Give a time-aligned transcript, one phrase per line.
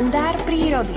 [0.00, 0.96] kalendár prírody.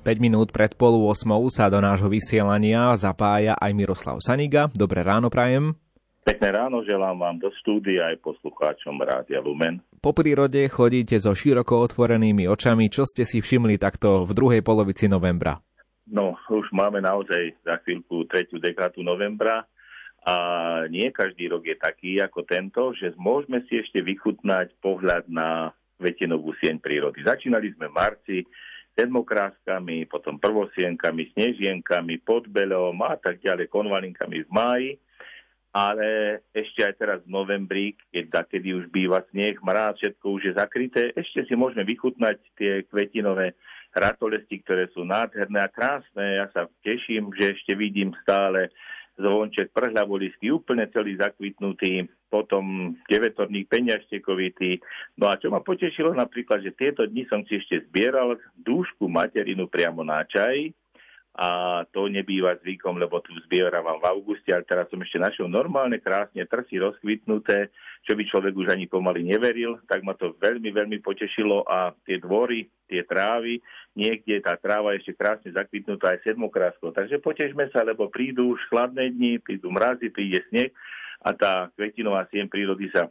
[0.00, 4.72] Päť minút pred polu osmou sa do nášho vysielania zapája aj Miroslav Saniga.
[4.72, 5.76] Dobré ráno prajem.
[6.24, 9.84] Pekné ráno želám vám do štúdia aj poslucháčom Rádia Lumen.
[10.00, 12.88] Po prírode chodíte so široko otvorenými očami.
[12.88, 15.60] Čo ste si všimli takto v druhej polovici novembra?
[16.08, 19.68] No, už máme naozaj za chvíľku tretiu dekátu novembra
[20.20, 20.34] a
[20.92, 26.52] nie každý rok je taký ako tento, že môžeme si ešte vychutnať pohľad na kvetinovú
[26.60, 27.24] sieň prírody.
[27.24, 28.36] Začínali sme v marci
[28.96, 34.90] sedmokráskami, potom prvosienkami, snežienkami, podbelom a tak ďalej, konvalinkami v máji.
[35.70, 40.52] Ale ešte aj teraz v novembri, keď kedy už býva sneh, mráz, všetko už je
[40.58, 43.54] zakryté, ešte si môžeme vychutnať tie kvetinové
[43.94, 46.42] ratolesti, ktoré sú nádherné a krásne.
[46.42, 48.74] Ja sa teším, že ešte vidím stále
[49.20, 54.80] zvonček prhľavolisky úplne celý zakvitnutý, potom devetorník peňažtekovitý.
[55.20, 59.68] No a čo ma potešilo napríklad, že tieto dni som si ešte zbieral dúšku materinu
[59.68, 60.72] priamo na čaj,
[61.40, 65.96] a to nebýva zvykom, lebo tu zbieram v auguste, ale teraz som ešte našiel normálne,
[65.96, 67.72] krásne trsy rozkvitnuté,
[68.04, 72.20] čo by človek už ani pomaly neveril, tak ma to veľmi, veľmi potešilo a tie
[72.20, 73.56] dvory, tie trávy,
[73.96, 76.92] niekde tá tráva ešte krásne zakvitnutá aj sedmokrásko.
[76.92, 80.68] Takže potešme sa, lebo prídu už chladné dni, prídu mrazy, príde sneh
[81.24, 83.08] a tá kvetinová siem prírody sa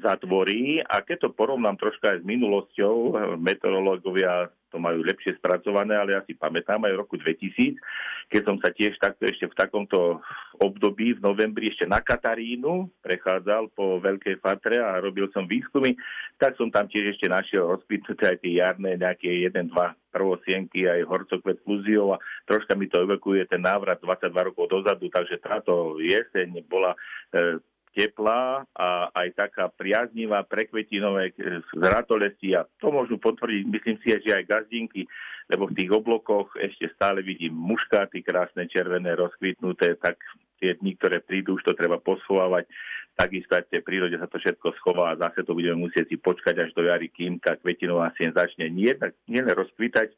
[0.00, 2.96] zatvorí a keď to porovnám troška aj s minulosťou,
[3.36, 7.78] meteorológovia to majú lepšie spracované, ale ja si pamätám aj v roku 2000,
[8.26, 10.18] keď som sa tiež takto ešte v takomto
[10.58, 15.94] období v novembri ešte na Katarínu prechádzal po Veľkej Fatre a robil som výskumy,
[16.42, 19.70] tak som tam tiež ešte našiel rozkvitnuté aj tie jarné nejaké 1-2
[20.10, 25.38] prvosienky, aj horcokvet fúziov a troška mi to evokuje ten návrat 22 rokov dozadu, takže
[25.38, 26.98] táto jeseň bola
[27.30, 27.62] e,
[27.94, 31.32] teplá a aj taká priaznivá prekvetinové
[31.70, 35.06] zratolesti a to môžu potvrdiť, myslím si, že aj gazdinky,
[35.46, 40.18] lebo v tých oblokoch ešte stále vidím muškáty krásne červené rozkvitnuté, tak
[40.58, 42.66] tie dni, ktoré prídu, už to treba poschovávať.
[43.14, 46.16] Takisto aj v tej prírode sa to všetko schová a zase to budeme musieť si
[46.18, 48.90] počkať až do jary, kým tá kvetinová sien začne nie,
[49.30, 50.10] nie len rozkvitať,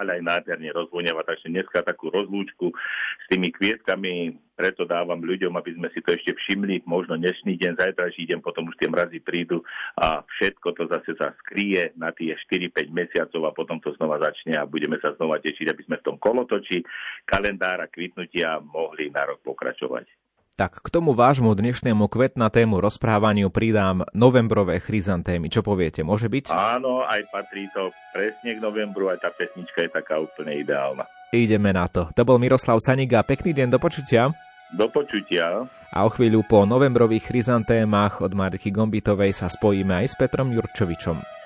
[0.00, 1.20] ale aj nádherne rozvoniava.
[1.28, 2.72] Takže dneska takú rozlúčku
[3.20, 7.80] s tými kvietkami, preto dávam ľuďom, aby sme si to ešte všimli, možno dnešný deň,
[7.80, 9.64] zajtrajší deň, potom už tie mrazy prídu
[9.96, 14.56] a všetko to zase sa skrie na tie 4-5 mesiacov a potom to znova začne
[14.60, 16.84] a budeme sa znova tešiť, aby sme v tom kolotoči
[17.24, 20.19] kalendára kvitnutia mohli na rok pokračovať.
[20.60, 25.48] Tak k tomu vášmu dnešnému kvetnatému rozprávaniu pridám novembrové chryzantémy.
[25.48, 26.52] Čo poviete, môže byť?
[26.52, 31.08] Áno, aj patrí to presne k novembru, aj tá pesnička je taká úplne ideálna.
[31.32, 32.12] Ideme na to.
[32.12, 33.24] To bol Miroslav Saniga.
[33.24, 34.36] Pekný deň, do počutia.
[34.76, 35.64] Do počutia.
[35.96, 41.39] A o chvíľu po novembrových chryzantémach od Mariky Gombitovej sa spojíme aj s Petrom Jurčovičom.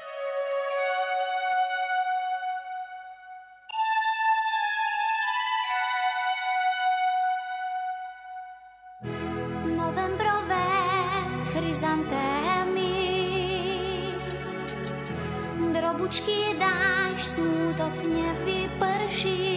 [11.75, 12.95] Chryzantémy.
[15.73, 19.55] Drobučky dáš, smútok nevyprší.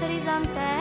[0.00, 0.71] Chryzantemy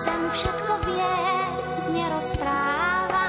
[0.00, 1.12] sem všetko vie,
[1.92, 3.24] nerozpráva.